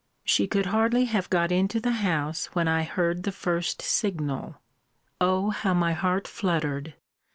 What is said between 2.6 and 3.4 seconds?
I heard the